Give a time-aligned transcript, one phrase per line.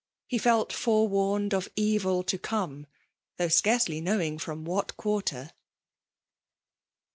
[0.25, 2.87] He felt forewarned of evil to come^
[3.37, 5.51] though scarcely knowing firom what quarter.